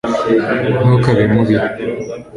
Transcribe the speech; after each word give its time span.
ntukabe 0.83 1.23
mubi 1.33 1.55